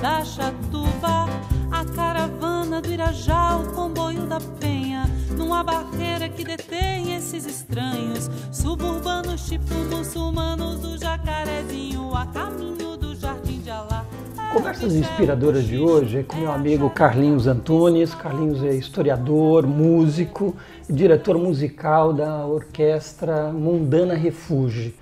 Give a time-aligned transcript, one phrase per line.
[0.00, 1.28] da Chatuba.
[1.70, 5.08] A caravana do Irajá, o comboio da Penha.
[5.36, 8.30] Numa barreira que detém esses estranhos.
[8.50, 12.14] Suburbanos tipo muçulmanos do Jacarezinho.
[12.14, 14.04] A caminho do Jardim de Alá.
[14.52, 18.14] Conversas inspiradoras de hoje é com meu amigo Carlinhos Antunes.
[18.14, 20.56] Carlinhos é historiador, músico,
[20.88, 24.92] diretor musical da orquestra Mundana Refúgio.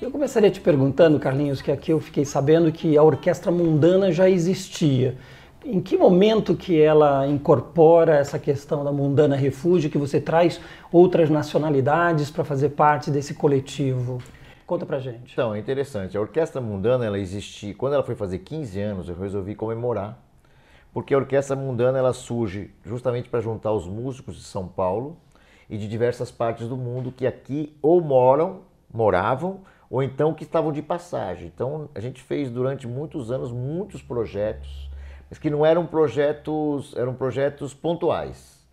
[0.00, 4.28] Eu começaria te perguntando, Carlinhos, que aqui eu fiquei sabendo que a orquestra mundana já
[4.28, 5.16] existia.
[5.64, 10.60] Em que momento que ela incorpora essa questão da mundana refúgio, que você traz
[10.92, 14.18] outras nacionalidades para fazer parte desse coletivo?
[14.66, 15.32] Conta pra gente.
[15.32, 16.14] Então, é interessante.
[16.14, 17.74] A Orquestra Mundana, ela existia...
[17.74, 20.18] Quando ela foi fazer 15 anos, eu resolvi comemorar.
[20.92, 25.16] Porque a Orquestra Mundana, ela surge justamente para juntar os músicos de São Paulo
[25.70, 28.60] e de diversas partes do mundo que aqui ou moram,
[28.92, 31.50] moravam, ou então que estavam de passagem.
[31.54, 34.90] Então, a gente fez durante muitos anos muitos projetos,
[35.28, 38.64] mas que não eram projetos, eram projetos pontuais.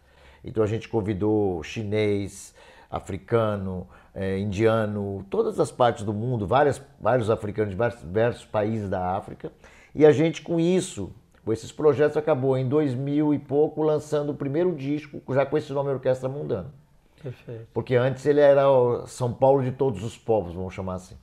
[0.44, 2.53] Então, a gente convidou chinês,
[2.89, 8.90] africano, é, indiano, todas as partes do mundo, várias, vários africanos de vários, diversos países
[8.90, 9.52] da África.
[9.96, 11.12] E a gente, com isso,
[11.44, 15.72] com esses projetos, acabou em 2000 e pouco lançando o primeiro disco, já com esse
[15.73, 16.82] nome Orquestra Mundana.
[17.23, 17.67] Perfeito.
[17.73, 21.16] Porque antes ele era o São Paulo de todos os povos, vamos chamar assim.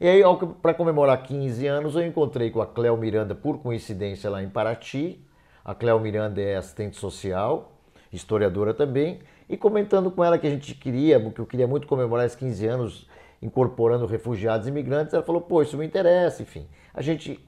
[0.00, 0.22] E aí,
[0.60, 5.24] para comemorar 15 anos, eu encontrei com a Cléo Miranda, por coincidência, lá em Paraty.
[5.64, 7.72] A Cléo Miranda é assistente social,
[8.12, 12.26] historiadora também, e comentando com ela que a gente queria, que eu queria muito comemorar
[12.26, 13.08] esses 15 anos
[13.40, 16.66] incorporando refugiados e imigrantes, ela falou, pô, isso me interessa, enfim.
[16.94, 17.44] A gente,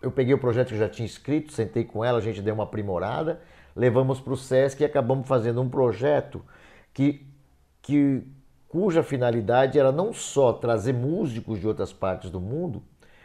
[0.00, 2.54] eu peguei o projeto que eu já tinha escrito, sentei com ela, a gente deu
[2.54, 3.40] uma aprimorada,
[3.74, 6.42] levamos para o SESC e acabamos fazendo um projeto
[6.92, 7.26] que,
[7.88, 8.22] que,
[8.68, 12.82] cuja finalidade era não só trazer músicos de outras partes do mundo,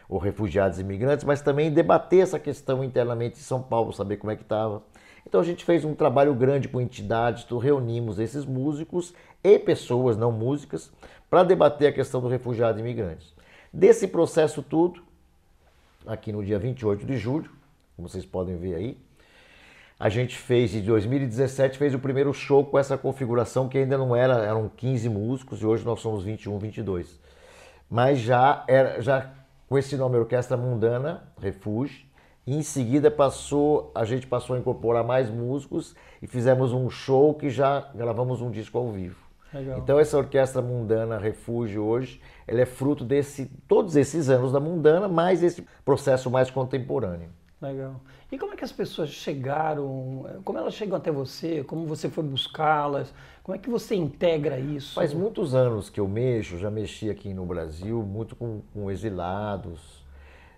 [0.07, 4.31] ou refugiados e imigrantes, mas também debater essa questão internamente em São Paulo, saber como
[4.31, 4.83] é que estava
[5.25, 9.13] então a gente fez um trabalho grande com entidades, reunimos esses músicos
[9.43, 10.91] e pessoas não músicas
[11.29, 13.33] para debater a questão do refugiado e imigrantes.
[13.71, 15.01] Desse processo tudo,
[16.05, 17.49] aqui no dia 28 de julho,
[17.95, 18.97] como vocês podem ver aí,
[20.03, 24.13] a gente fez, em 2017, fez o primeiro show com essa configuração que ainda não
[24.13, 27.17] era, eram 15 músicos e hoje nós somos 21, 22.
[27.89, 29.31] Mas já era, já
[29.69, 32.05] com esse nome Orquestra Mundana, Refúgio,
[32.45, 37.33] e em seguida passou, a gente passou a incorporar mais músicos e fizemos um show
[37.33, 39.15] que já gravamos um disco ao vivo.
[39.53, 39.77] Legal.
[39.77, 45.07] Então essa orquestra mundana Refúgio hoje, ela é fruto desse todos esses anos da mundana,
[45.07, 47.29] mais esse processo mais contemporâneo.
[47.63, 48.01] Legal.
[48.31, 50.25] E como é que as pessoas chegaram?
[50.43, 51.63] Como elas chegam até você?
[51.63, 53.13] Como você foi buscá-las?
[53.41, 54.95] Como é que você integra isso?
[54.95, 60.03] Faz muitos anos que eu mexo, já mexi aqui no Brasil, muito com, com exilados,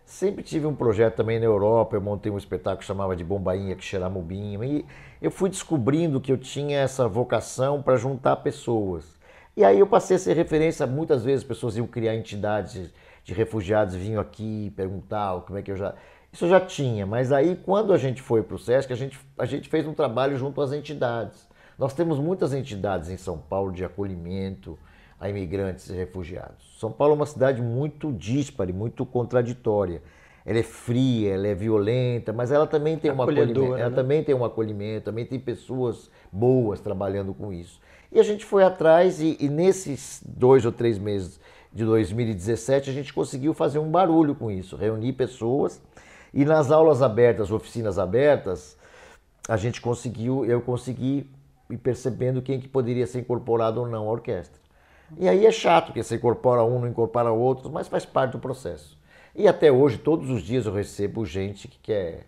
[0.06, 3.76] Sempre tive um projeto também na Europa, eu montei um espetáculo que chamava de Bombainha,
[3.76, 4.86] que cheirava mobinho, e
[5.20, 9.20] eu fui descobrindo que eu tinha essa vocação para juntar pessoas.
[9.58, 13.96] E aí eu passei a ser referência, muitas vezes pessoas iam criar entidades de refugiados,
[13.96, 15.96] vinham aqui perguntar como é que eu já...
[16.36, 19.46] Isso já tinha, mas aí quando a gente foi para o SESC, a gente, a
[19.46, 21.48] gente fez um trabalho junto às entidades.
[21.80, 24.78] Nós temos muitas entidades em São Paulo de acolhimento,
[25.18, 26.76] a imigrantes e refugiados.
[26.78, 30.02] São Paulo é uma cidade muito díspare, muito contraditória.
[30.46, 33.96] Ela é fria, ela é violenta, mas ela também tem um acolhimento, ela né?
[33.96, 37.80] também tem um acolhimento, também tem pessoas boas trabalhando com isso.
[38.12, 41.40] E a gente foi atrás e, e nesses dois ou três meses
[41.72, 45.82] de 2017 a gente conseguiu fazer um barulho com isso, reunir pessoas
[46.36, 48.78] e nas aulas abertas, oficinas abertas,
[49.48, 51.32] a gente conseguiu, eu consegui
[51.70, 54.60] ir percebendo quem que poderia ser incorporado ou não à orquestra.
[55.18, 58.40] E aí é chato, que você incorpora um, não incorpora outro, mas faz parte do
[58.40, 58.98] processo.
[59.34, 62.26] E até hoje, todos os dias eu recebo gente que quer,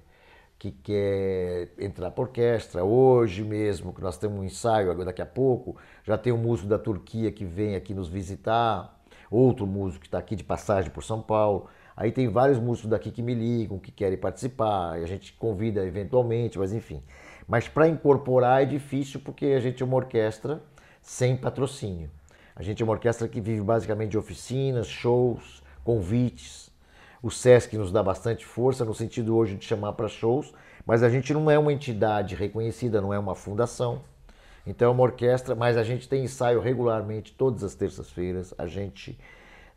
[0.58, 2.86] que quer entrar para orquestra.
[2.86, 5.76] Hoje mesmo, que nós temos um ensaio daqui a pouco,
[6.06, 8.98] já tem um músico da Turquia que vem aqui nos visitar,
[9.30, 11.68] outro músico que está aqui de passagem por São Paulo.
[11.98, 16.60] Aí tem vários músicos daqui que me ligam, que querem participar, a gente convida eventualmente,
[16.60, 17.02] mas enfim.
[17.48, 20.62] Mas para incorporar é difícil porque a gente é uma orquestra
[21.02, 22.12] sem patrocínio.
[22.56, 26.72] A gente é uma orquestra que vive basicamente de oficinas, shows, convites.
[27.24, 30.54] O SESC nos dá bastante força no sentido hoje de chamar para shows,
[30.86, 34.04] mas a gente não é uma entidade reconhecida, não é uma fundação.
[34.68, 38.54] Então é uma orquestra, mas a gente tem ensaio regularmente todas as terças-feiras.
[38.56, 39.18] A gente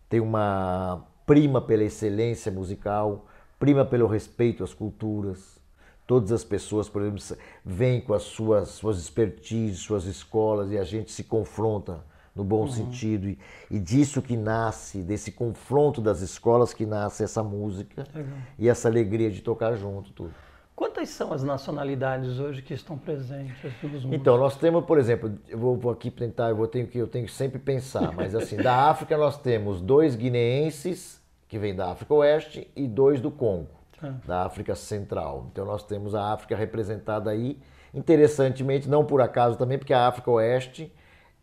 [0.07, 3.25] tem uma prima pela excelência musical,
[3.57, 5.61] prima pelo respeito às culturas.
[6.05, 7.23] Todas as pessoas, por exemplo,
[7.65, 12.01] vêm com as suas, suas expertises, suas escolas e a gente se confronta
[12.35, 12.69] no bom uhum.
[12.69, 13.29] sentido.
[13.29, 13.39] E,
[13.71, 18.37] e, disso que nasce, desse confronto das escolas que nasce essa música Legal.
[18.59, 20.35] e essa alegria de tocar junto tudo.
[20.75, 23.55] Quantas são as nacionalidades hoje que estão presentes
[23.85, 27.07] nos Então, nós temos, por exemplo, eu vou, vou, aqui tentar, eu vou que eu
[27.07, 31.20] tenho que sempre pensar, mas assim, da África nós temos dois guineenses
[31.51, 33.69] que vêm da África Oeste e dois do Congo,
[34.01, 34.15] ah.
[34.25, 35.49] da África Central.
[35.51, 37.59] Então nós temos a África representada aí,
[37.93, 40.93] interessantemente, não por acaso também, porque a África Oeste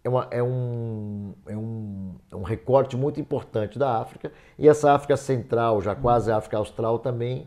[0.01, 4.94] é, uma, é, um, é, um, é um recorte muito importante da África e essa
[4.94, 7.45] África Central, já quase a África Austral também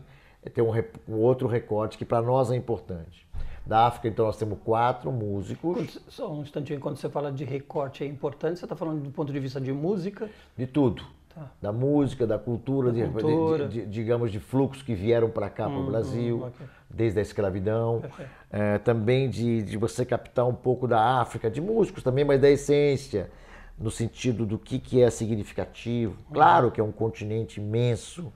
[0.53, 0.71] tem um,
[1.07, 3.27] um outro recorte que para nós é importante.
[3.65, 5.99] Da África, então, nós temos quatro músicos.
[6.07, 9.31] Só um instantinho, quando você fala de recorte é importante, você está falando do ponto
[9.31, 10.29] de vista de música?
[10.57, 11.03] De tudo.
[11.33, 11.51] Tá.
[11.61, 13.67] Da música, da cultura, da de, cultura.
[13.67, 16.67] De, de, digamos, de fluxos que vieram para cá, para o hum, Brasil, hum, okay.
[16.89, 18.03] desde a escravidão.
[18.51, 22.49] É, também de, de você captar um pouco da África, de músicos também, mas da
[22.49, 23.29] essência,
[23.77, 26.17] no sentido do que, que é significativo.
[26.33, 28.31] Claro que é um continente imenso,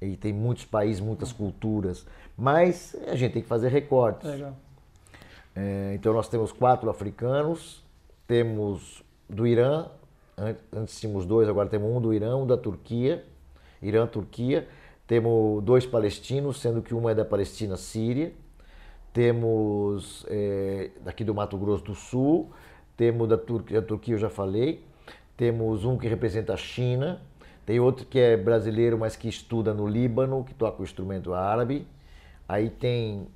[0.00, 2.06] e tem muitos países, muitas culturas,
[2.36, 4.30] mas a gente tem que fazer recortes.
[4.30, 4.56] Legal.
[5.54, 7.84] É, então nós temos quatro africanos,
[8.26, 9.86] temos do Irã,
[10.72, 13.24] antes tínhamos dois, agora temos um do Irã, um da Turquia,
[13.82, 14.68] Irã, Turquia,
[15.06, 18.32] temos dois palestinos, sendo que uma é da Palestina Síria,
[19.12, 22.50] temos é, daqui do Mato Grosso do Sul,
[22.96, 24.84] temos da Turquia, da Turquia eu já falei,
[25.36, 27.20] temos um que representa a China,
[27.64, 31.86] tem outro que é brasileiro, mas que estuda no Líbano, que toca o instrumento árabe.
[32.48, 33.28] Aí tem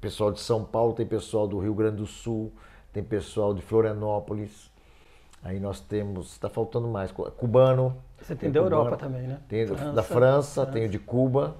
[0.00, 2.52] pessoal de São Paulo, tem pessoal do Rio Grande do Sul,
[2.92, 4.70] tem pessoal de Florianópolis.
[5.42, 7.96] Aí nós temos, está faltando mais, cubano.
[8.20, 9.38] Você tem, tem da cubano, Europa também, né?
[9.48, 11.56] Tem França, da França, França, tem o de Cuba.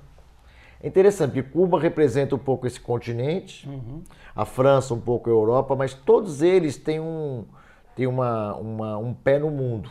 [0.81, 4.02] É interessante, porque Cuba representa um pouco esse continente, uhum.
[4.34, 7.44] a França um pouco a Europa, mas todos eles têm um,
[7.94, 9.88] têm uma, uma um pé no mundo.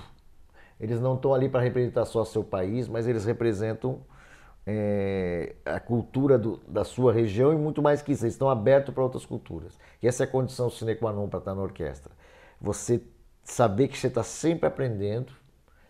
[0.79, 4.01] Eles não estão ali para representar só seu país, mas eles representam
[4.67, 8.93] é, a cultura do, da sua região e muito mais que isso, eles estão abertos
[8.93, 9.79] para outras culturas.
[10.01, 12.11] E essa é a condição sine qua non para estar na orquestra.
[12.59, 13.01] Você
[13.45, 15.31] saber que você está sempre aprendendo,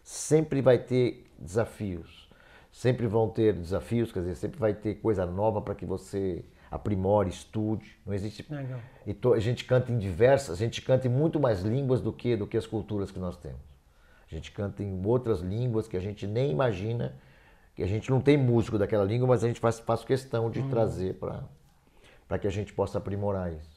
[0.03, 2.29] sempre vai ter desafios,
[2.71, 7.29] sempre vão ter desafios, quer dizer, sempre vai ter coisa nova para que você aprimore,
[7.29, 7.97] estude.
[8.05, 8.45] Não existe.
[8.49, 8.79] Legal.
[9.07, 12.11] E to, a gente canta em diversas, a gente canta em muito mais línguas do
[12.11, 13.61] que do que as culturas que nós temos.
[14.29, 17.15] A gente canta em outras línguas que a gente nem imagina,
[17.73, 20.59] que a gente não tem músico daquela língua, mas a gente faz, faz questão de
[20.59, 20.69] hum.
[20.69, 23.74] trazer para que a gente possa aprimorar isso.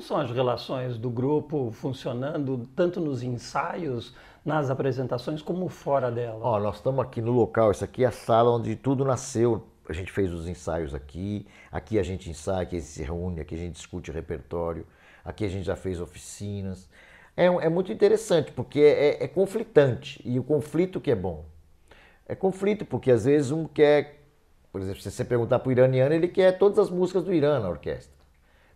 [0.00, 6.40] Como são as relações do grupo funcionando, tanto nos ensaios, nas apresentações, como fora dela?
[6.40, 9.66] Ó, nós estamos aqui no local, isso aqui é a sala onde tudo nasceu.
[9.86, 13.42] A gente fez os ensaios aqui, aqui a gente ensaia, aqui a gente se reúne,
[13.42, 14.86] aqui a gente discute repertório,
[15.22, 16.88] aqui a gente já fez oficinas
[17.36, 20.18] é, é muito interessante, porque é, é, conflitante.
[20.24, 21.44] E o conflito que é bom.
[22.26, 24.24] É conflito, porque às vezes um quer,
[24.72, 27.60] por exemplo, se você perguntar para o iraniano, ele quer todas as músicas do Irã
[27.60, 28.19] na orquestra.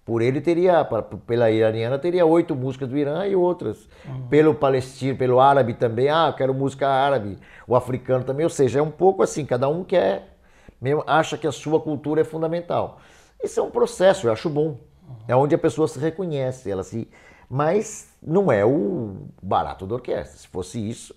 [0.04, 0.86] Por ele teria,
[1.26, 3.88] pela iraniana, teria oito músicas do Irã e outras.
[4.06, 4.28] Uhum.
[4.28, 7.38] Pelo palestino, pelo árabe também, ah, eu quero música árabe.
[7.66, 10.36] O africano também, ou seja, é um pouco assim, cada um quer,
[10.78, 13.00] mesmo acha que a sua cultura é fundamental.
[13.42, 14.78] Isso é um processo, eu acho bom.
[15.26, 17.08] É onde a pessoa se reconhece, ela se,
[17.48, 20.38] mas não é o barato da orquestra.
[20.38, 21.14] Se fosse isso,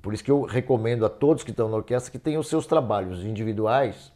[0.00, 2.66] por isso que eu recomendo a todos que estão na orquestra que tenham os seus
[2.66, 4.12] trabalhos individuais,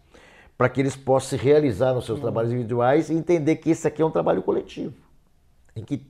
[0.57, 2.23] para que eles possam se realizar nos seus uhum.
[2.23, 4.95] trabalhos individuais e entender que esse aqui é um trabalho coletivo,
[5.75, 6.07] em que,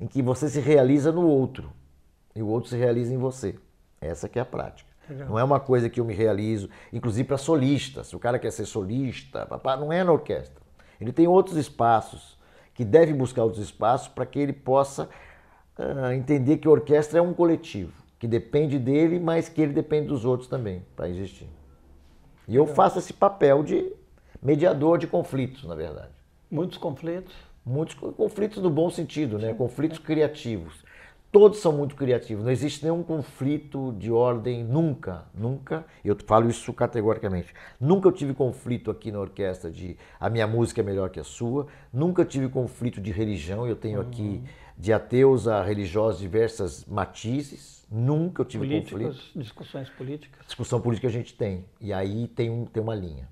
[0.00, 1.72] em que você se realiza no outro
[2.34, 3.56] e o outro se realiza em você.
[4.00, 4.90] Essa que é a prática.
[5.08, 5.28] Legal.
[5.28, 8.08] Não é uma coisa que eu me realizo, inclusive para solistas.
[8.08, 9.48] Se o cara quer ser solista,
[9.78, 10.62] não é na orquestra.
[11.00, 12.36] Ele tem outros espaços
[12.74, 15.08] que deve buscar outros espaços para que ele possa
[15.78, 20.08] uh, entender que a orquestra é um coletivo, que depende dele, mas que ele depende
[20.08, 21.48] dos outros também para existir.
[22.46, 23.92] E eu faço esse papel de
[24.42, 26.12] mediador de conflitos, na verdade.
[26.50, 27.34] Muitos conflitos?
[27.64, 29.52] Muitos conflitos no bom sentido, né?
[29.52, 30.86] conflitos criativos
[31.36, 32.42] todos são muito criativos.
[32.42, 35.84] Não existe nenhum conflito de ordem, nunca, nunca.
[36.02, 37.52] Eu falo isso categoricamente.
[37.78, 41.24] Nunca eu tive conflito aqui na orquestra de a minha música é melhor que a
[41.24, 41.66] sua.
[41.92, 43.66] Nunca tive conflito de religião.
[43.66, 44.42] Eu tenho aqui
[44.76, 47.86] de ateus a religiosos diversas matizes.
[47.90, 49.38] Nunca eu tive Políticos, conflito.
[49.38, 50.46] Discussões políticas.
[50.46, 51.64] Discussão política a gente tem.
[51.80, 53.28] E aí tem, um, tem uma linha.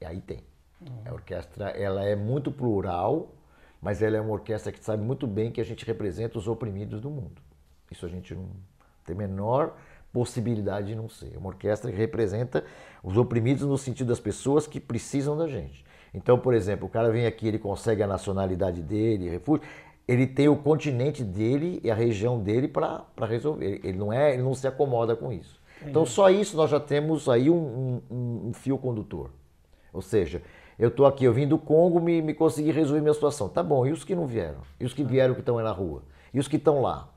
[0.00, 0.40] E aí tem.
[0.80, 1.02] Uhum.
[1.06, 3.32] A orquestra ela é muito plural
[3.82, 7.00] mas ela é uma orquestra que sabe muito bem que a gente representa os oprimidos
[7.00, 7.42] do mundo.
[7.90, 8.48] Isso a gente não
[9.04, 9.76] tem a menor
[10.12, 11.34] possibilidade de não ser.
[11.34, 12.64] É uma orquestra que representa
[13.02, 15.84] os oprimidos no sentido das pessoas que precisam da gente.
[16.14, 19.66] Então, por exemplo, o cara vem aqui, ele consegue a nacionalidade dele, refúgio,
[20.06, 23.80] ele tem o continente dele e a região dele para resolver.
[23.84, 25.60] Ele não é, ele não se acomoda com isso.
[25.76, 25.90] Entendi.
[25.90, 29.30] Então, só isso nós já temos aí um, um, um fio condutor.
[29.92, 30.42] Ou seja,
[30.78, 33.48] eu estou aqui, eu vim do Congo, me, me consegui resolver minha situação.
[33.48, 34.60] Tá bom, e os que não vieram?
[34.80, 36.02] E os que vieram que estão aí na rua?
[36.32, 37.08] E os que estão lá?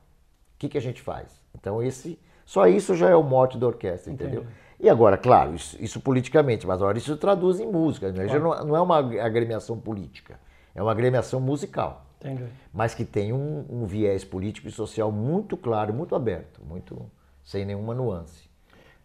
[0.54, 1.40] O que, que a gente faz?
[1.54, 4.42] Então, esse, só isso já é o mote da orquestra, entendeu?
[4.42, 4.56] Entendi.
[4.78, 8.12] E agora, claro, isso, isso, politicamente, mas agora isso traduz em música.
[8.12, 8.26] Né?
[8.26, 8.42] Claro.
[8.42, 10.38] Não, não, é uma agremiação política,
[10.74, 12.05] é uma agremiação musical.
[12.32, 12.50] Entendi.
[12.72, 17.10] Mas que tem um, um, viés político e social muito claro, muito aberto, muito
[17.44, 18.48] sem nenhuma nuance.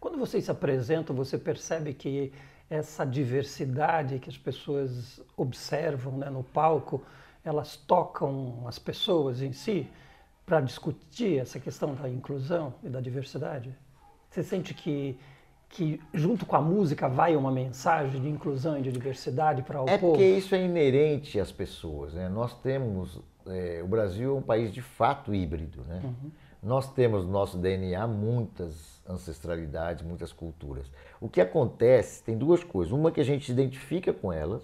[0.00, 2.32] Quando vocês se apresentam, você percebe que
[2.68, 7.02] essa diversidade que as pessoas observam né, no palco,
[7.44, 9.88] elas tocam as pessoas em si
[10.44, 13.74] para discutir essa questão da inclusão e da diversidade?
[14.28, 15.18] Você sente que
[15.72, 19.88] que junto com a música vai uma mensagem de inclusão e de diversidade para o
[19.88, 20.14] é povo?
[20.14, 22.12] É porque isso é inerente às pessoas.
[22.12, 22.28] Né?
[22.28, 25.82] Nós temos, é, o Brasil é um país de fato híbrido.
[25.88, 26.02] Né?
[26.04, 26.30] Uhum.
[26.62, 30.86] Nós temos no nosso DNA muitas ancestralidades, muitas culturas.
[31.18, 32.92] O que acontece, tem duas coisas.
[32.92, 34.62] Uma que a gente se identifica com elas,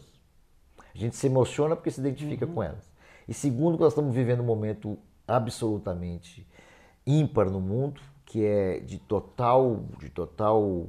[0.95, 2.55] a gente se emociona porque se identifica uhum.
[2.55, 2.93] com elas.
[3.27, 6.47] E segundo, que nós estamos vivendo um momento absolutamente
[7.07, 10.89] ímpar no mundo, que é de total, de total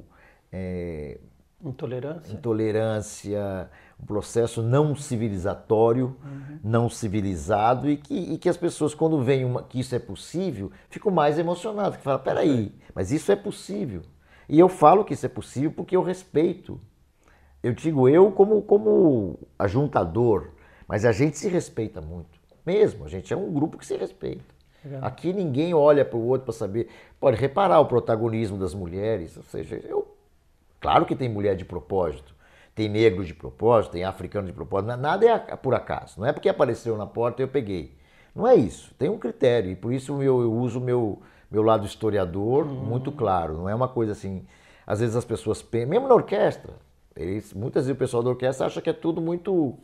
[0.52, 1.18] é,
[1.62, 2.32] intolerância.
[2.32, 6.58] intolerância, um processo não civilizatório, uhum.
[6.62, 10.70] não civilizado e que, e que as pessoas quando veem uma, que isso é possível
[10.88, 14.02] ficam mais emocionadas, que falam, peraí, mas isso é possível.
[14.48, 16.80] E eu falo que isso é possível porque eu respeito.
[17.62, 20.48] Eu digo eu como, como ajuntador,
[20.88, 24.60] mas a gente se respeita muito, mesmo, a gente é um grupo que se respeita.
[24.82, 25.04] Legal.
[25.04, 26.88] Aqui ninguém olha para o outro para saber.
[27.18, 30.16] Pode reparar o protagonismo das mulheres, ou seja, eu,
[30.80, 32.34] claro que tem mulher de propósito,
[32.74, 36.20] tem negro de propósito, tem africano de propósito, nada é por acaso.
[36.20, 37.96] Não é porque apareceu na porta e eu peguei.
[38.34, 38.94] Não é isso.
[38.98, 41.20] Tem um critério e por isso eu, eu uso o meu,
[41.50, 42.72] meu lado historiador uhum.
[42.72, 43.54] muito claro.
[43.54, 44.46] Não é uma coisa assim.
[44.86, 46.72] Às vezes as pessoas pensam, mesmo na orquestra,
[47.14, 49.76] eles, muitas vezes o pessoal da orquestra acha que é tudo muito.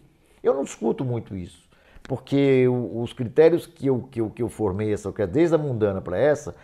[0.43, 1.67] Eu não discuto muito isso
[2.07, 6.00] porque os critérios que eu, que eu, que eu formei essa orquestra, desde a mundana
[6.00, 6.55] para essa,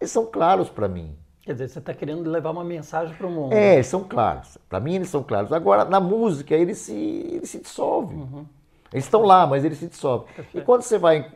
[0.00, 1.16] eles são claros para mim.
[1.48, 3.54] Quer dizer, você está querendo levar uma mensagem para o mundo.
[3.54, 4.58] É, eles são claros.
[4.68, 5.50] Para mim, eles são claros.
[5.50, 8.18] Agora, na música, eles se, eles se dissolvem.
[8.18, 8.44] Uhum.
[8.92, 10.26] Eles estão lá, mas eles se dissolvem.
[10.26, 10.58] Perfeito.
[10.58, 11.32] E quando você vai,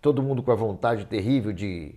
[0.00, 1.94] todo mundo com a vontade terrível de,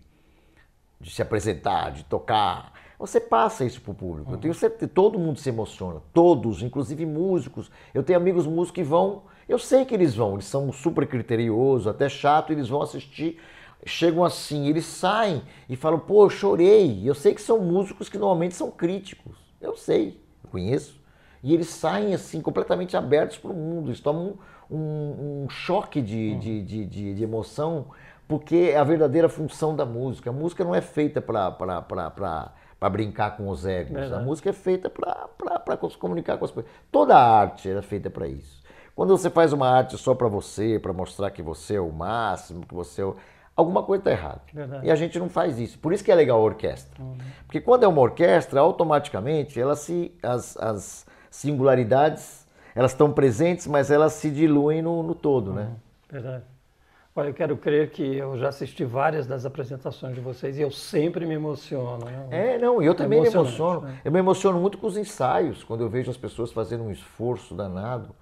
[1.01, 4.29] de se apresentar, de tocar, você passa isso para o público.
[4.29, 4.35] Uhum.
[4.35, 6.03] Eu tenho certeza, todo mundo se emociona.
[6.13, 7.71] Todos, inclusive músicos.
[7.95, 11.87] Eu tenho amigos músicos que vão eu sei que eles vão, eles são super criteriosos,
[11.87, 13.39] até chato, eles vão assistir,
[13.85, 17.01] chegam assim, eles saem e falam, pô, eu chorei.
[17.07, 19.37] Eu sei que são músicos que normalmente são críticos.
[19.61, 20.99] Eu sei, eu conheço.
[21.43, 23.89] E eles saem assim, completamente abertos para o mundo.
[23.89, 24.33] Eles tomam
[24.69, 26.39] um, um, um choque de, uhum.
[26.39, 27.85] de, de, de, de emoção,
[28.27, 30.31] porque é a verdadeira função da música.
[30.31, 31.51] A música não é feita para
[32.89, 33.93] brincar com os egos.
[33.93, 34.21] Verdade.
[34.21, 35.29] A música é feita para
[35.89, 36.73] se comunicar com as pessoas.
[36.91, 38.63] Toda a arte era feita para isso.
[38.95, 42.65] Quando você faz uma arte só para você, para mostrar que você é o máximo,
[42.65, 43.15] que você é o...
[43.55, 44.41] alguma coisa está errada.
[44.53, 44.85] Verdade.
[44.85, 45.79] E a gente não faz isso.
[45.79, 47.01] Por isso que é legal a orquestra.
[47.01, 47.17] Uhum.
[47.45, 52.45] Porque quando é uma orquestra, automaticamente ela se, as, as singularidades
[52.75, 55.61] elas estão presentes, mas elas se diluem no, no todo, né?
[55.61, 55.67] uhum.
[55.69, 55.75] né?
[56.11, 56.43] Verdade.
[57.17, 60.69] Olha, eu quero crer que eu já assisti várias das apresentações de vocês e eu
[60.69, 62.03] sempre me emociono.
[62.03, 62.27] Né?
[62.29, 63.81] É, não, eu também me emociono.
[63.87, 64.01] Né?
[64.03, 67.55] Eu me emociono muito com os ensaios, quando eu vejo as pessoas fazendo um esforço
[67.55, 68.13] danado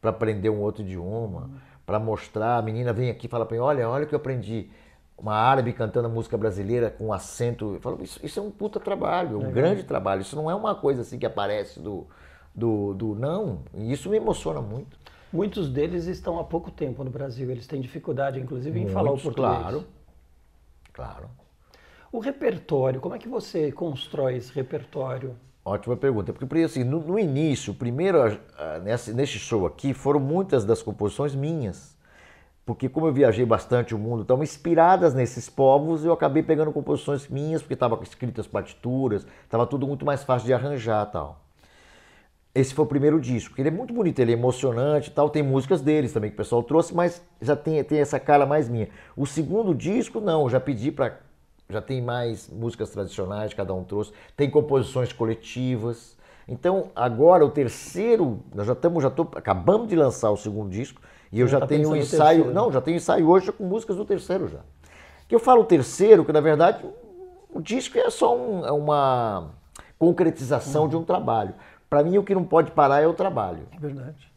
[0.00, 1.50] para aprender um outro idioma,
[1.86, 2.58] para mostrar.
[2.58, 4.68] A menina vem aqui e fala para mim: olha, olha o que eu aprendi.
[5.16, 7.74] Uma árabe cantando música brasileira com acento.
[7.74, 10.20] Eu falo, isso, isso é um puta trabalho, um é grande trabalho.
[10.20, 12.06] Isso não é uma coisa assim que aparece do,
[12.54, 13.14] do, do.
[13.14, 13.60] Não.
[13.72, 14.98] E isso me emociona muito.
[15.32, 17.50] Muitos deles estão há pouco tempo no Brasil.
[17.50, 19.58] Eles têm dificuldade, inclusive, em falar o português.
[19.58, 19.84] Claro.
[20.92, 21.30] Claro.
[22.12, 25.36] O repertório, como é que você constrói esse repertório?
[25.66, 26.32] Ótima pergunta.
[26.32, 28.38] Porque assim, no, no início, primeiro
[28.84, 31.96] nesse, nesse show aqui, foram muitas das composições minhas.
[32.64, 37.26] Porque como eu viajei bastante o mundo, estavam inspiradas nesses povos, eu acabei pegando composições
[37.28, 41.44] minhas, porque estavam escritas partituras, estava tudo muito mais fácil de arranjar tal.
[42.54, 43.60] Esse foi o primeiro disco.
[43.60, 45.28] Ele é muito bonito, ele é emocionante tal.
[45.28, 48.68] Tem músicas deles também que o pessoal trouxe, mas já tem, tem essa cara mais
[48.68, 48.88] minha.
[49.16, 51.25] O segundo disco, não, eu já pedi para
[51.68, 56.16] já tem mais músicas tradicionais, cada um trouxe, tem composições coletivas.
[56.48, 61.00] Então, agora o terceiro, nós já estamos, já tô, acabamos de lançar o segundo disco
[61.32, 64.04] e eu já tá tenho um ensaio, não, já tenho ensaio hoje com músicas do
[64.04, 64.60] terceiro já.
[65.28, 66.84] Que eu falo terceiro, que na verdade
[67.52, 69.50] o disco é só um, é uma
[69.98, 70.88] concretização uhum.
[70.88, 71.54] de um trabalho.
[71.90, 73.66] Para mim, o que não pode parar é o trabalho.
[73.74, 74.35] É verdade.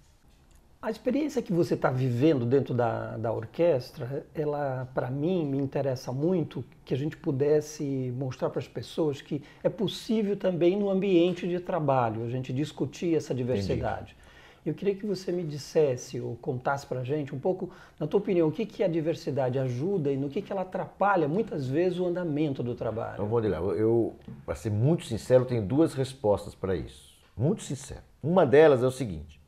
[0.81, 6.09] A experiência que você está vivendo dentro da, da orquestra, ela, para mim, me interessa
[6.13, 7.83] muito que a gente pudesse
[8.15, 13.13] mostrar para as pessoas que é possível também no ambiente de trabalho a gente discutir
[13.13, 14.13] essa diversidade.
[14.13, 14.19] Entendi.
[14.65, 17.69] Eu queria que você me dissesse ou contasse para a gente um pouco,
[17.99, 21.27] na tua opinião, o que, que a diversidade ajuda e no que, que ela atrapalha
[21.27, 23.15] muitas vezes o andamento do trabalho.
[23.15, 27.17] Então, vou lá, eu, para ser muito sincero, tenho duas respostas para isso.
[27.35, 28.03] Muito sincero.
[28.23, 29.38] Uma delas é o seguinte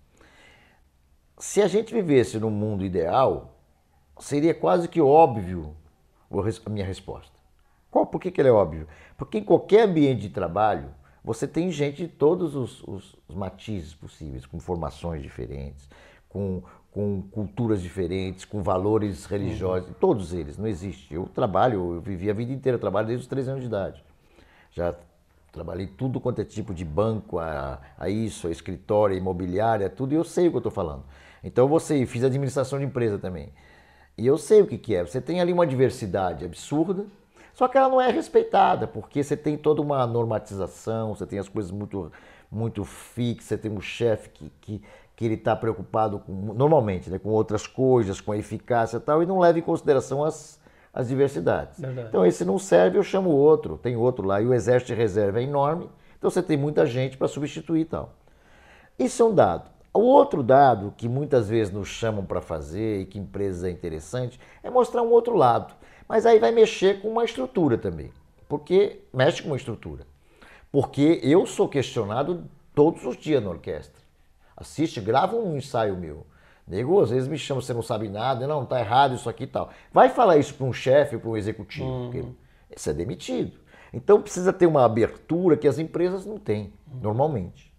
[1.42, 3.56] se a gente vivesse num mundo ideal,
[4.20, 5.76] seria quase que óbvio
[6.64, 7.34] a minha resposta.
[7.90, 8.88] Qual, por que, que ele é óbvio?
[9.18, 10.92] Porque em qualquer ambiente de trabalho,
[11.24, 15.90] você tem gente de todos os, os, os matizes possíveis, com formações diferentes,
[16.30, 19.96] com, com culturas diferentes, com valores religiosos, uhum.
[20.00, 21.12] todos eles, não existe.
[21.12, 24.04] Eu trabalho, eu vivi a vida inteira, trabalho desde os 13 anos de idade.
[24.72, 24.94] Já
[25.52, 30.14] trabalhei tudo quanto é tipo de banco, a, a isso, a escritório, a imobiliária, tudo,
[30.14, 31.04] e eu sei o que eu estou falando.
[31.44, 33.52] Então você fiz administração de empresa também.
[34.18, 35.04] E eu sei o que, que é.
[35.04, 37.06] Você tem ali uma diversidade absurda,
[37.54, 41.50] só que ela não é respeitada, porque você tem toda uma normatização, você tem as
[41.50, 42.12] coisas muito,
[42.52, 44.84] muito fixas, você tem um chefe que, que,
[45.16, 49.24] que ele está preocupado com, normalmente né, com outras coisas, com a eficácia e tal,
[49.24, 50.60] e não leva em consideração as,
[50.94, 51.80] as diversidades.
[51.80, 52.10] Verdade.
[52.10, 55.40] Então esse não serve, eu chamo outro, tem outro lá, e o exército de reserva
[55.40, 58.14] é enorme, então você tem muita gente para substituir e tal.
[59.00, 59.71] Isso é um dado.
[59.94, 64.40] O outro dado que muitas vezes nos chamam para fazer e que empresas é interessante
[64.64, 65.74] é mostrar um outro lado.
[66.08, 68.12] Mas aí vai mexer com uma estrutura também.
[68.48, 70.06] Porque mexe com uma estrutura.
[70.72, 74.02] Porque eu sou questionado todos os dias na orquestra.
[74.56, 76.26] Assiste, grava um ensaio meu.
[76.68, 79.48] Nego, às vezes me chama, você não sabe nada, não, tá errado isso aqui e
[79.48, 79.72] tal.
[79.92, 82.34] Vai falar isso para um chefe, para um executivo, uhum.
[82.70, 83.58] esse é demitido.
[83.92, 87.71] Então precisa ter uma abertura que as empresas não têm, normalmente.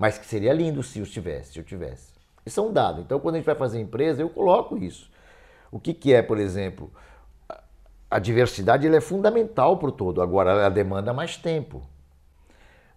[0.00, 2.14] Mas que seria lindo se eu tivesse, se eu tivesse.
[2.46, 3.02] Isso é um dado.
[3.02, 5.10] Então, quando a gente vai fazer empresa, eu coloco isso.
[5.70, 6.90] O que, que é, por exemplo,
[8.10, 10.22] a diversidade é fundamental para o todo.
[10.22, 11.82] Agora, ela demanda mais tempo.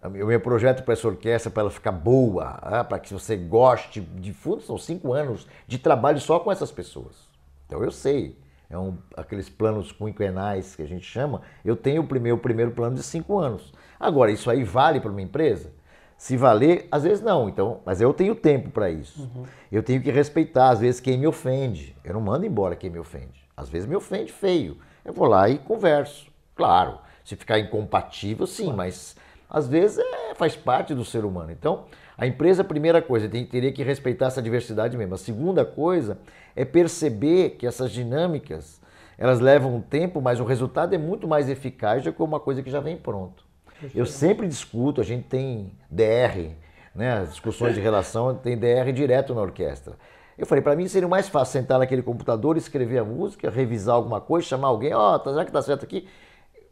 [0.02, 4.00] O meu projeto para essa orquestra, para ela ficar boa, ah, para que você goste
[4.00, 7.28] de fundo, são cinco anos de trabalho só com essas pessoas.
[7.66, 8.38] Então eu sei,
[8.70, 12.70] é um, aqueles planos quinquenais que a gente chama, eu tenho o primeiro, o primeiro
[12.70, 13.74] plano de cinco anos.
[14.00, 15.70] Agora, isso aí vale para uma empresa?
[16.16, 19.22] Se valer, às vezes não, então, mas eu tenho tempo para isso.
[19.22, 19.44] Uhum.
[19.70, 21.94] Eu tenho que respeitar, às vezes, quem me ofende.
[22.04, 23.44] Eu não mando embora quem me ofende.
[23.56, 24.78] Às vezes me ofende feio.
[25.04, 26.26] Eu vou lá e converso.
[26.54, 28.78] Claro, se ficar incompatível, sim, claro.
[28.78, 29.16] mas
[29.50, 31.50] às vezes é, faz parte do ser humano.
[31.50, 31.84] Então,
[32.16, 35.14] a empresa, a primeira coisa, tem, teria que respeitar essa diversidade mesmo.
[35.14, 36.18] A segunda coisa
[36.54, 38.80] é perceber que essas dinâmicas
[39.16, 42.62] elas levam um tempo, mas o resultado é muito mais eficaz do que uma coisa
[42.62, 43.43] que já vem pronto.
[43.94, 46.52] Eu sempre discuto, a gente tem DR,
[46.94, 49.94] né, discussões de relação, tem DR direto na orquestra.
[50.36, 54.20] Eu falei, para mim seria mais fácil sentar naquele computador, escrever a música, revisar alguma
[54.20, 56.08] coisa, chamar alguém, ó, oh, já que tá certo aqui,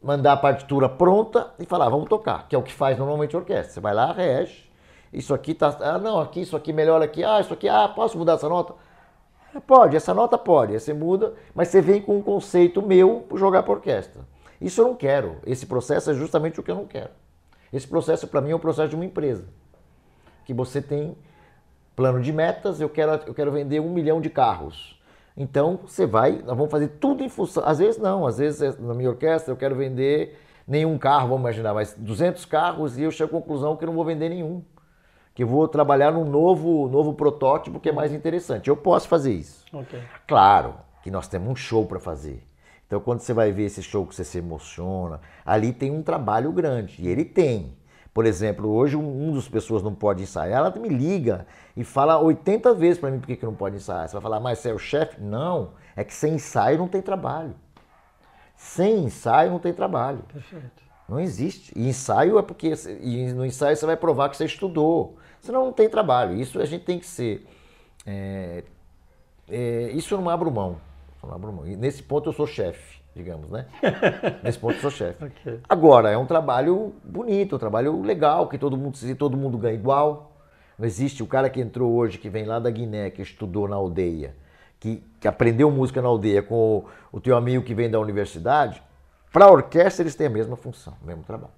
[0.01, 3.39] mandar a partitura pronta e falar, vamos tocar, que é o que faz normalmente a
[3.39, 3.73] orquestra.
[3.73, 4.69] Você vai lá, rege,
[5.13, 8.17] isso aqui tá, ah, não, aqui, isso aqui melhor aqui, ah, isso aqui, ah, posso
[8.17, 8.73] mudar essa nota?
[9.65, 13.73] Pode, essa nota pode, você muda, mas você vem com um conceito meu jogar para
[13.73, 14.21] orquestra.
[14.63, 15.37] Isso eu não quero.
[15.45, 17.09] Esse processo é justamente o que eu não quero.
[17.71, 19.45] Esse processo, para mim, é o processo de uma empresa.
[20.45, 21.17] Que você tem
[21.95, 24.97] plano de metas, eu quero, eu quero vender um milhão de carros.
[25.35, 27.63] Então, você vai, nós vamos fazer tudo em função.
[27.65, 28.25] Às vezes, não.
[28.25, 32.45] Às vezes, é, na minha orquestra, eu quero vender nenhum carro, vamos imaginar, mas 200
[32.45, 34.63] carros e eu chego à conclusão que eu não vou vender nenhum.
[35.35, 38.69] Que eu vou trabalhar num novo, novo protótipo que é mais interessante.
[38.69, 39.65] Eu posso fazer isso.
[39.73, 40.01] Okay.
[40.25, 42.43] Claro que nós temos um show para fazer.
[42.93, 46.51] Então, quando você vai ver esse show que você se emociona, ali tem um trabalho
[46.51, 47.01] grande.
[47.01, 47.75] E ele tem.
[48.13, 52.19] Por exemplo, hoje um, um dos pessoas não pode ensaiar, ela me liga e fala
[52.19, 54.07] 80 vezes para mim por que não pode ensaiar.
[54.07, 55.19] Você vai falar, mas você é o chefe?
[55.19, 57.55] Não, é que sem ensaio não tem trabalho.
[58.55, 60.19] Sem ensaio não tem trabalho.
[60.31, 60.83] Perfeito.
[61.09, 61.73] Não existe.
[61.75, 65.17] E ensaio é porque e no ensaio você vai provar que você estudou.
[65.41, 66.35] Senão não tem trabalho.
[66.35, 67.43] Isso a gente tem que ser.
[68.05, 68.63] É,
[69.49, 70.92] é, isso eu não abro mão.
[71.65, 73.65] E nesse ponto eu sou chefe, digamos, né?
[74.43, 75.23] nesse ponto eu sou chefe.
[75.23, 75.59] Okay.
[75.67, 79.73] Agora, é um trabalho bonito, um trabalho legal, que todo mundo, se todo mundo ganha
[79.73, 80.31] igual.
[80.77, 83.75] Não existe o cara que entrou hoje, que vem lá da Guiné, que estudou na
[83.75, 84.35] aldeia,
[84.79, 86.85] que, que aprendeu música na aldeia com o,
[87.17, 88.81] o teu amigo que vem da universidade.
[89.31, 91.53] Para a orquestra, eles têm a mesma função, o mesmo trabalho.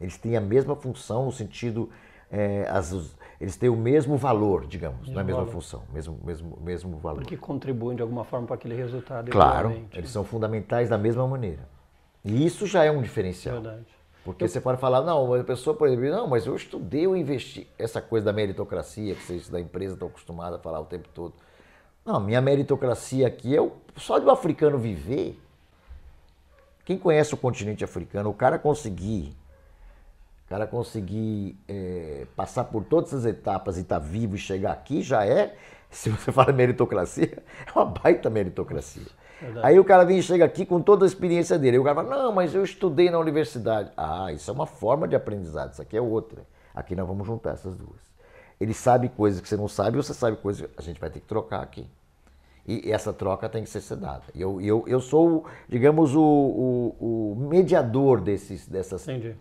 [0.00, 1.90] Eles têm a mesma função no sentido.
[2.30, 2.92] É, as,
[3.40, 5.52] eles têm o mesmo valor, digamos, mesmo não é a mesma valor.
[5.52, 7.20] função, mesmo, mesmo, mesmo valor.
[7.20, 9.30] Porque contribuem de alguma forma para aquele resultado.
[9.30, 11.68] Claro, eles são fundamentais da mesma maneira.
[12.24, 13.60] E isso já é um diferencial.
[13.60, 13.86] Verdade.
[14.24, 14.48] Porque eu...
[14.48, 17.68] você pode falar, não, a pessoa, por exemplo, não, mas eu estudei, eu investi.
[17.78, 21.34] Essa coisa da meritocracia que vocês da empresa estão acostumados a falar o tempo todo.
[22.04, 25.40] Não, minha meritocracia aqui é só de um africano viver.
[26.84, 29.36] Quem conhece o continente africano, o cara conseguir,
[30.46, 34.72] o cara conseguir é, passar por todas as etapas e estar tá vivo e chegar
[34.72, 35.56] aqui já é,
[35.90, 39.06] se você fala meritocracia, é uma baita meritocracia.
[39.40, 39.66] Verdade.
[39.66, 41.76] Aí o cara vem e chega aqui com toda a experiência dele.
[41.76, 43.90] Aí o cara fala, não, mas eu estudei na universidade.
[43.96, 46.46] Ah, isso é uma forma de aprendizado, isso aqui é outra.
[46.74, 48.00] Aqui nós vamos juntar essas duas.
[48.60, 51.20] Ele sabe coisas que você não sabe, você sabe coisas que a gente vai ter
[51.20, 51.86] que trocar aqui.
[52.66, 54.24] E essa troca tem que ser sedada.
[54.34, 59.06] Eu, eu, eu sou, digamos, o, o, o mediador desses, dessas.
[59.06, 59.36] Entendi.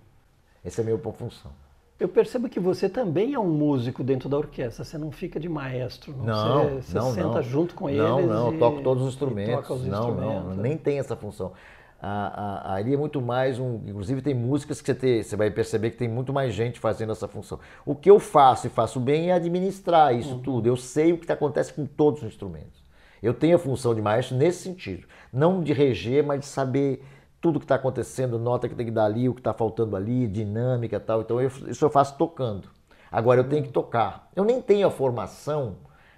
[0.66, 1.52] Essa é a minha função.
[1.98, 5.48] Eu percebo que você também é um músico dentro da orquestra, você não fica de
[5.48, 6.26] maestro, não.
[6.26, 7.44] não você, você não, senta não.
[7.44, 8.02] junto com eles.
[8.02, 9.70] Não, não, eu toco todos os instrumentos.
[9.70, 10.56] Os não, instrumentos.
[10.56, 11.54] não, nem tem essa função.
[12.02, 13.76] A, a, ali é muito mais um.
[13.88, 17.14] Inclusive, tem músicas que você, tem, você vai perceber que tem muito mais gente fazendo
[17.14, 17.60] essa função.
[17.86, 20.42] O que eu faço e faço bem é administrar isso uhum.
[20.42, 20.68] tudo.
[20.68, 22.84] Eu sei o que acontece com todos os instrumentos.
[23.24, 25.08] Eu tenho a função de maestro nesse sentido.
[25.32, 27.02] Não de reger, mas de saber
[27.46, 30.28] tudo que está acontecendo, nota que tem que dar ali, o que está faltando ali,
[30.28, 31.22] dinâmica e tal.
[31.22, 32.70] Então, eu, isso eu faço tocando.
[33.12, 34.32] Agora, eu tenho que tocar.
[34.36, 35.76] Eu nem tenho a formação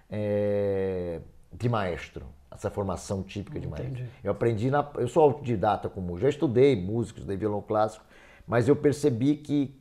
[0.09, 1.19] é,
[1.51, 4.05] de maestro essa formação típica de maestro.
[4.23, 8.05] Eu aprendi na, eu sou autodidata com música, já estudei música, estudei violão clássico,
[8.47, 9.75] mas eu percebi que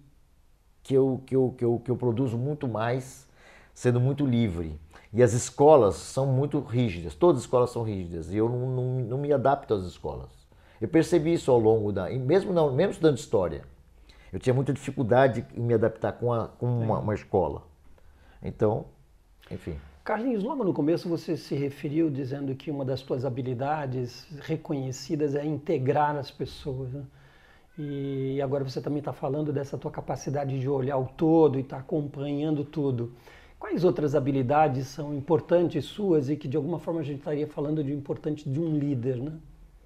[0.83, 3.27] que eu, que eu, que eu, que eu produzo muito mais
[3.73, 4.79] sendo muito livre.
[5.13, 8.85] E as escolas são muito rígidas, todas as escolas são rígidas, e eu não, não,
[9.01, 10.36] não me adapto às escolas.
[10.81, 12.11] Eu percebi isso ao longo da.
[12.11, 13.65] Mesmo, não, mesmo estudando história,
[14.33, 17.63] eu tinha muita dificuldade em me adaptar com, a, com uma, uma escola.
[18.43, 18.87] Então,
[19.51, 19.77] enfim.
[20.05, 25.45] Carlinhos, logo no começo você se referiu dizendo que uma das suas habilidades reconhecidas é
[25.45, 26.93] integrar as pessoas.
[26.93, 27.03] Né?
[27.79, 31.77] E agora você também está falando dessa tua capacidade de olhar o todo e estar
[31.77, 33.13] tá acompanhando tudo.
[33.59, 37.83] Quais outras habilidades são importantes suas e que de alguma forma a gente estaria falando
[37.83, 39.33] de importante de um líder, né?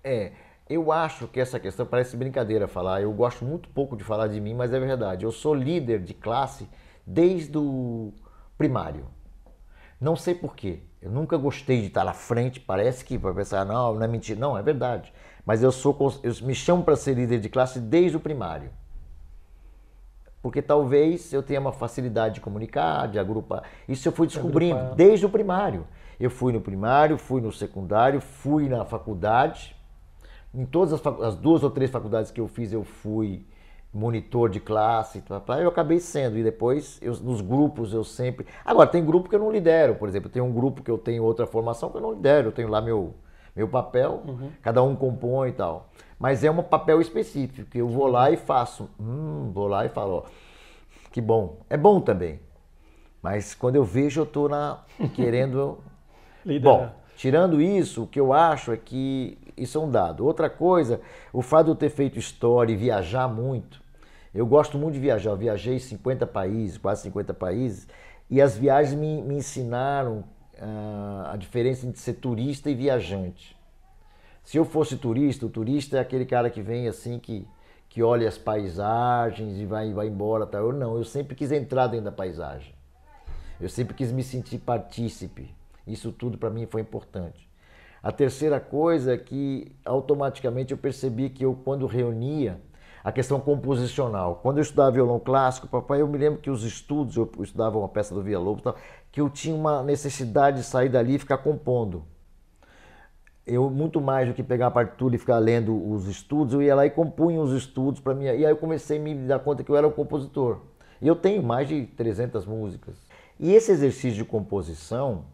[0.05, 0.33] É,
[0.71, 3.03] eu acho que essa questão parece brincadeira falar.
[3.03, 5.25] Eu gosto muito pouco de falar de mim, mas é verdade.
[5.25, 6.69] Eu sou líder de classe
[7.05, 8.13] desde o
[8.57, 9.07] primário.
[10.01, 10.79] Não sei porquê.
[11.03, 12.61] Eu nunca gostei de estar na frente.
[12.61, 14.39] Parece que vai pensar, não, não é mentira.
[14.39, 15.13] Não, é verdade.
[15.45, 18.71] Mas eu sou, eu me chamo para ser líder de classe desde o primário.
[20.41, 23.65] Porque talvez eu tenha uma facilidade de comunicar, de agrupar.
[23.89, 25.85] Isso eu fui descobrindo desde o primário.
[26.19, 29.80] Eu fui no primário, fui no secundário, fui na faculdade.
[30.53, 33.47] Em todas as, as duas ou três faculdades que eu fiz, eu fui
[33.93, 35.23] monitor de classe,
[35.61, 36.39] eu acabei sendo.
[36.39, 38.47] E depois, eu, nos grupos, eu sempre.
[38.65, 40.31] Agora, tem grupo que eu não lidero, por exemplo.
[40.31, 42.49] Tem um grupo que eu tenho outra formação que eu não lidero.
[42.49, 43.15] Eu tenho lá meu,
[43.55, 44.51] meu papel, uhum.
[44.63, 45.91] cada um compõe e tal.
[46.19, 48.89] Mas é um papel específico, que eu vou lá e faço.
[49.01, 50.23] Hum, vou lá e falo, ó,
[51.11, 51.59] que bom.
[51.69, 52.39] É bom também.
[53.23, 54.81] Mas quando eu vejo, eu estou na,
[55.15, 55.79] querendo.
[56.45, 56.79] Liderar.
[56.79, 60.25] Bom, tirando isso, o que eu acho é que isso é um dado.
[60.25, 61.01] Outra coisa,
[61.33, 63.81] o fato de eu ter feito história e viajar muito,
[64.35, 65.31] eu gosto muito de viajar.
[65.31, 67.89] Eu viajei 50 países, quase 50 países,
[68.29, 73.57] e as viagens me, me ensinaram uh, a diferença entre ser turista e viajante.
[74.45, 77.47] Se eu fosse turista, o turista é aquele cara que vem assim, que,
[77.89, 80.47] que olha as paisagens e vai, vai embora.
[80.47, 80.59] Tá?
[80.59, 82.75] Eu não, eu sempre quis entrar dentro da paisagem.
[83.61, 85.53] Eu sempre quis me sentir partícipe.
[85.87, 87.50] Isso tudo para mim foi importante.
[88.03, 92.61] A terceira coisa é que automaticamente eu percebi que eu, quando reunia
[93.05, 97.17] a questão composicional, quando eu estudava violão clássico, papai, eu me lembro que os estudos,
[97.17, 98.75] eu estudava uma peça do Via Lobo,
[99.11, 102.05] que eu tinha uma necessidade de sair dali e ficar compondo.
[103.47, 106.75] Eu, muito mais do que pegar a partitura e ficar lendo os estudos, eu ia
[106.75, 108.25] lá e compunha os estudos para mim.
[108.25, 110.61] E aí eu comecei a me dar conta que eu era o compositor.
[111.01, 112.97] E eu tenho mais de 300 músicas.
[113.39, 115.25] E esse exercício de composição,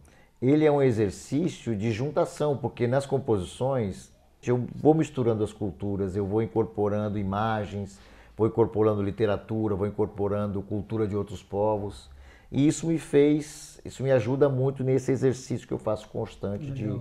[0.41, 6.27] ele é um exercício de juntação, porque nas composições eu vou misturando as culturas, eu
[6.27, 7.99] vou incorporando imagens,
[8.37, 12.11] vou incorporando literatura, vou incorporando cultura de outros povos.
[12.51, 17.01] E isso me fez, isso me ajuda muito nesse exercício que eu faço constante de,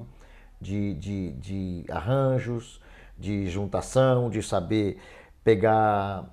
[0.60, 2.82] de, de, de, arranjos,
[3.18, 4.98] de juntação, de saber
[5.44, 6.26] pegar.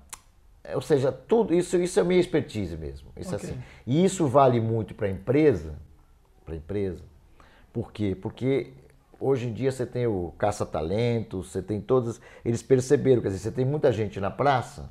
[0.74, 3.10] Ou seja, tudo isso, isso é minha expertise mesmo.
[3.16, 3.50] Isso okay.
[3.50, 3.60] assim.
[3.86, 5.74] E isso vale muito para a empresa,
[6.44, 7.02] para a empresa.
[7.72, 8.16] Por quê?
[8.20, 8.72] Porque
[9.18, 12.20] hoje em dia você tem o caça-talentos, você tem todas.
[12.44, 14.90] Eles perceberam, quer dizer, você tem muita gente na praça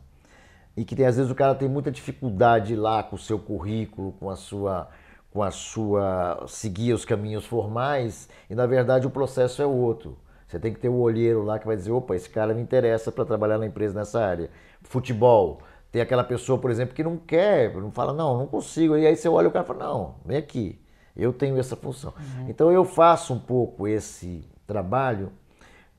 [0.76, 4.14] e que tem, às vezes o cara tem muita dificuldade lá com o seu currículo,
[4.14, 4.90] com a sua.
[5.32, 6.46] com a sua.
[6.48, 10.18] seguir os caminhos formais, e na verdade o processo é outro.
[10.48, 13.12] Você tem que ter o olheiro lá que vai dizer, opa, esse cara me interessa
[13.12, 14.50] para trabalhar na empresa nessa área.
[14.84, 15.62] Futebol,
[15.92, 18.98] tem aquela pessoa, por exemplo, que não quer, não fala, não, não consigo.
[18.98, 20.81] E aí você olha o cara e fala, não, vem aqui,
[21.16, 22.14] eu tenho essa função.
[22.18, 22.50] Uhum.
[22.50, 25.32] Então eu faço um pouco esse trabalho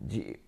[0.01, 0.38] de,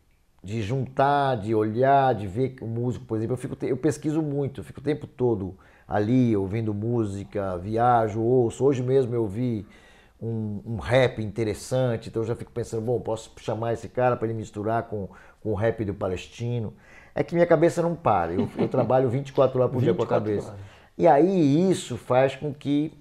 [0.43, 4.61] de juntar, de olhar, de ver o músico, por exemplo, eu, fico, eu pesquiso muito,
[4.61, 8.65] eu fico o tempo todo ali ouvindo música, viajo, ouço.
[8.65, 9.67] Hoje mesmo eu vi
[10.21, 14.27] um, um rap interessante, então eu já fico pensando, bom, posso chamar esse cara para
[14.29, 15.09] ele misturar com,
[15.43, 16.73] com o rap do palestino
[17.15, 18.33] é que minha cabeça não para.
[18.33, 20.49] Eu, eu trabalho 24 horas por dia com a cabeça.
[20.49, 20.61] Horas.
[20.99, 22.93] E aí isso faz com que.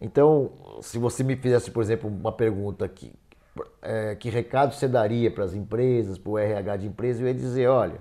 [0.00, 0.50] Então,
[0.82, 3.12] se você me fizesse, por exemplo, uma pergunta que,
[3.80, 7.34] é, que recado você daria para as empresas, para o RH de empresa, eu ia
[7.34, 7.98] dizer, olha,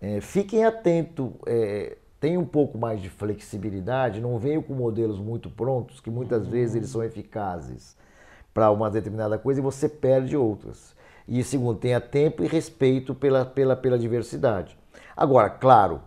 [0.00, 5.50] é, fiquem atentos, é, tenham um pouco mais de flexibilidade, não venham com modelos muito
[5.50, 6.50] prontos, que muitas uhum.
[6.50, 7.96] vezes eles são eficazes
[8.54, 10.94] para uma determinada coisa e você perde outras.
[11.26, 14.76] E segundo, tenha tempo e respeito pela, pela, pela diversidade.
[15.16, 16.00] Agora, claro,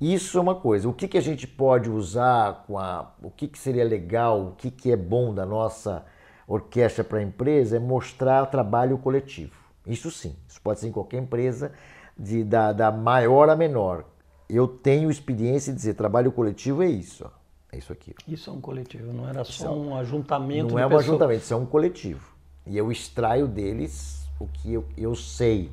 [0.00, 0.88] isso é uma coisa.
[0.88, 3.12] O que, que a gente pode usar com a.
[3.22, 6.04] O que, que seria legal, o que, que é bom da nossa
[6.46, 9.56] orquestra para a empresa é mostrar trabalho coletivo.
[9.86, 11.72] Isso sim, isso pode ser em qualquer empresa,
[12.16, 14.04] de, da, da maior a menor.
[14.48, 17.24] Eu tenho experiência de dizer trabalho coletivo é isso.
[17.24, 17.30] Ó,
[17.72, 18.14] é isso aqui.
[18.28, 20.74] Isso é um coletivo, não era só um ajuntamento.
[20.74, 21.08] Não é um pessoas.
[21.08, 22.34] ajuntamento, isso é um coletivo.
[22.66, 25.70] E eu extraio deles o que eu, eu sei.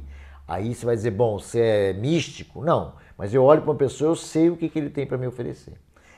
[0.48, 2.64] Aí você vai dizer, bom, você é místico?
[2.64, 5.18] Não, mas eu olho para uma pessoa, eu sei o que, que ele tem para
[5.18, 5.74] me oferecer.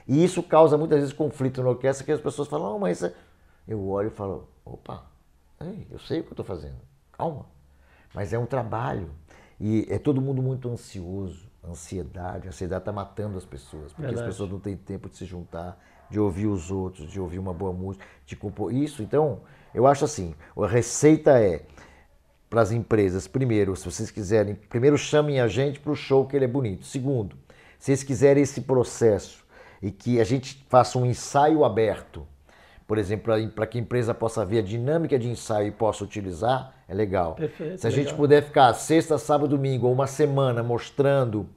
[0.08, 3.04] E isso causa muitas vezes conflito na orquestra, que as pessoas falam, não, mas
[3.68, 5.06] eu olho e falo, opa,
[5.90, 6.78] eu sei o que eu estou fazendo,
[7.12, 7.46] calma.
[8.14, 9.10] Mas é um trabalho
[9.60, 14.28] e é todo mundo muito ansioso, ansiedade, a ansiedade está matando as pessoas, porque Verdade.
[14.28, 15.80] as pessoas não têm tempo de se juntar,
[16.10, 19.02] de ouvir os outros, de ouvir uma boa música, de compor isso.
[19.02, 19.42] Então,
[19.74, 21.66] eu acho assim, a receita é
[22.50, 23.28] para as empresas.
[23.28, 26.86] Primeiro, se vocês quiserem, primeiro chamem a gente para o show que ele é bonito.
[26.86, 27.36] Segundo,
[27.78, 29.44] se vocês quiserem esse processo
[29.82, 32.26] e que a gente faça um ensaio aberto,
[32.88, 36.74] por exemplo, para que a empresa possa ver a dinâmica de ensaio e possa utilizar,
[36.88, 37.36] é legal.
[37.36, 38.04] Perfeito, se a legal.
[38.04, 41.50] gente puder ficar sexta, sábado, domingo ou uma semana mostrando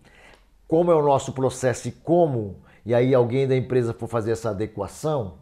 [0.66, 4.51] como é o nosso processo e como, e aí alguém da empresa for fazer essa
[4.51, 5.38] adequação,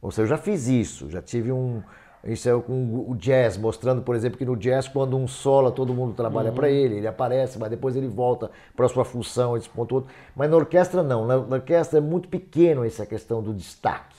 [0.00, 1.82] ou seja, eu já fiz isso, já tive um,
[2.24, 5.92] isso é com o jazz, mostrando, por exemplo, que no jazz, quando um sola, todo
[5.92, 6.54] mundo trabalha uhum.
[6.54, 10.10] para ele, ele aparece, mas depois ele volta para a sua função, esse ponto outro.
[10.36, 14.16] Mas na orquestra não, na, na orquestra é muito pequeno essa questão do destaque.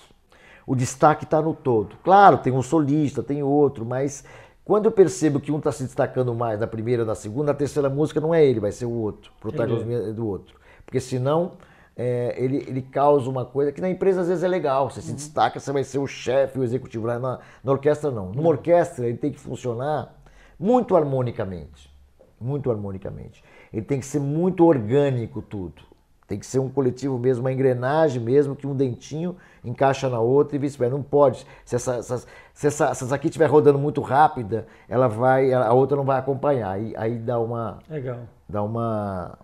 [0.68, 1.96] O destaque está no todo.
[2.04, 4.26] Claro, tem um solista, tem outro, mas
[4.66, 7.90] quando eu percebo que um está se destacando mais na primeira, na segunda, na terceira
[7.90, 10.56] música não é ele, vai ser o outro, o protagonista do outro.
[10.86, 11.54] Porque senão
[11.96, 14.90] é, ele, ele causa uma coisa que na empresa às vezes é legal.
[14.90, 15.06] Você uhum.
[15.06, 17.08] se destaca, você vai ser o chefe, o executivo.
[17.08, 18.28] Na, na orquestra, não.
[18.28, 18.48] Numa uhum.
[18.48, 20.16] orquestra, ele tem que funcionar
[20.60, 21.92] muito harmonicamente.
[22.40, 23.44] Muito harmonicamente.
[23.72, 25.94] Ele tem que ser muito orgânico tudo.
[26.28, 30.56] Tem que ser um coletivo mesmo, uma engrenagem mesmo, que um dentinho encaixa na outra
[30.56, 30.96] e vice-versa.
[30.96, 31.46] Não pode.
[31.64, 32.18] Se essa, essa,
[32.54, 36.18] se essa, se essa aqui estiver rodando muito rápida, ela vai, a outra não vai
[36.18, 36.72] acompanhar.
[36.72, 37.80] Aí, aí dá uma.
[37.90, 38.20] Legal.
[38.50, 39.38] Dá uma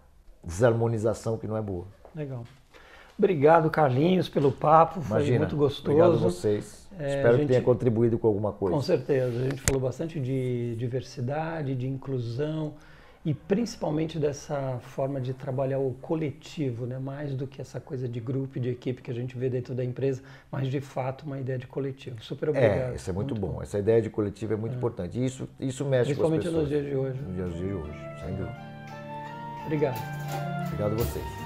[0.43, 1.85] desarmonização que não é boa.
[2.15, 2.43] Legal.
[3.17, 5.01] Obrigado, Carlinhos, pelo papo.
[5.01, 5.91] Foi Imagina, muito gostoso.
[5.91, 6.87] Obrigado a vocês.
[6.97, 8.75] É, Espero gente, que tenha contribuído com alguma coisa.
[8.75, 9.39] Com certeza.
[9.39, 12.73] A gente falou bastante de diversidade, de inclusão
[13.25, 16.97] e principalmente dessa forma de trabalhar o coletivo, né?
[16.97, 19.75] mais do que essa coisa de grupo e de equipe que a gente vê dentro
[19.75, 22.23] da empresa, mas de fato uma ideia de coletivo.
[22.23, 22.91] Super é, obrigado.
[22.93, 23.55] É, isso é muito, muito bom.
[23.55, 23.61] bom.
[23.61, 24.77] Essa ideia de coletivo é muito é.
[24.77, 25.23] importante.
[25.23, 26.43] Isso, isso mexe com as pessoas.
[26.43, 27.21] Principalmente nos dias de hoje.
[27.21, 28.57] Nos dias de hoje, sem dúvida.
[29.65, 29.99] Obrigado.
[30.67, 31.38] Obrigado a vocês.